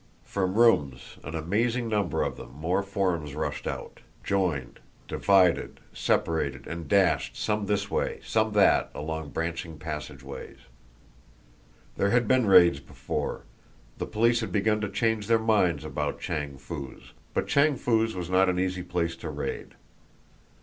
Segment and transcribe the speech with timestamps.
[0.25, 6.87] From rooms, an amazing number of them, more forms rushed out, joined, divided, separated, and
[6.87, 10.57] dashed, some this way, some that, along branching passageways.
[11.97, 13.43] There had been raids before,
[13.99, 18.27] the police had begun to change their minds about Chang Foo's, but Chang Foo's was
[18.27, 19.75] not an easy place to raid.